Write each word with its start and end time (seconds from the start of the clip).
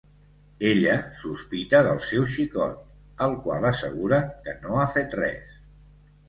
Ella 0.67 0.93
sospita 1.23 1.81
del 1.87 2.01
seu 2.05 2.25
xicot, 2.37 2.79
el 3.27 3.37
qual 3.45 3.69
assegura 3.73 4.21
que 4.49 4.57
no 4.65 4.81
ha 4.81 4.89
fet 4.97 5.15
res. 5.23 5.55